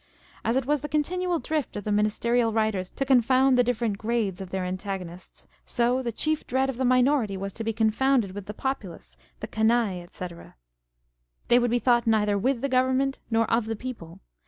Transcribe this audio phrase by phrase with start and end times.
[0.41, 3.63] 1 As it was the continual drift of the Ministerial writers to con found the
[3.63, 7.71] different grades of their antagonists, so the chief dread of the Minority was to be
[7.71, 10.25] confounded with the populace, the Canaille, &c.
[11.49, 14.19] They would be thought neither with the Government nor of the People.